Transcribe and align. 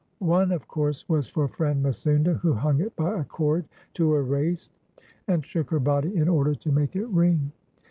One, 0.17 0.51
of 0.51 0.67
course, 0.67 1.07
was 1.07 1.27
for 1.27 1.47
friend 1.47 1.85
Misounda, 1.85 2.39
who 2.39 2.53
hung 2.53 2.79
it 2.81 2.95
by 2.95 3.19
a 3.19 3.23
cord 3.23 3.65
to 3.93 4.11
her 4.13 4.25
waist, 4.25 4.71
and 5.27 5.45
shook 5.45 5.69
her 5.69 5.79
body 5.79 6.15
in 6.15 6.27
order 6.27 6.55
to 6.55 6.71
make 6.71 6.95
it 6.95 7.05
ring. 7.09 7.51